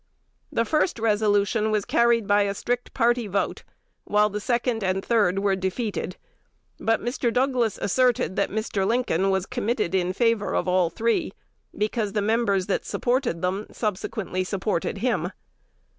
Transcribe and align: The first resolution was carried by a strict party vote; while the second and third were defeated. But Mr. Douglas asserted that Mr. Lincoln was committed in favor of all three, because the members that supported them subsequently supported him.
The 0.51 0.65
first 0.65 0.97
resolution 0.97 1.69
was 1.69 1.85
carried 1.85 2.25
by 2.25 2.41
a 2.41 2.55
strict 2.55 2.91
party 2.95 3.27
vote; 3.27 3.61
while 4.03 4.31
the 4.31 4.39
second 4.39 4.83
and 4.83 5.05
third 5.05 5.37
were 5.37 5.55
defeated. 5.55 6.17
But 6.79 7.01
Mr. 7.03 7.31
Douglas 7.31 7.77
asserted 7.77 8.35
that 8.35 8.49
Mr. 8.49 8.83
Lincoln 8.87 9.29
was 9.29 9.45
committed 9.45 9.93
in 9.93 10.11
favor 10.13 10.55
of 10.55 10.67
all 10.67 10.89
three, 10.89 11.33
because 11.77 12.13
the 12.13 12.21
members 12.23 12.65
that 12.65 12.83
supported 12.83 13.43
them 13.43 13.67
subsequently 13.71 14.43
supported 14.43 14.97
him. 14.97 15.31